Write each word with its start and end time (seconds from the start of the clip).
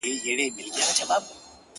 تر 0.03 0.07
خوړلو 0.07 0.43
ئې 0.43 0.47
اميد 0.51 0.73
ښه 0.97 1.05
دئ. 1.09 1.23